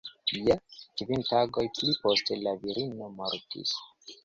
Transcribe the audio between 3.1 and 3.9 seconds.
mortis.